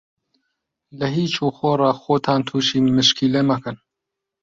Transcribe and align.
لە 0.99 1.07
هیچ 1.17 1.33
و 1.45 1.47
خۆڕا 1.57 1.91
خۆتان 2.01 2.41
تووشی 2.47 2.79
مشکیلە 2.97 3.41
مەکەن. 3.49 3.77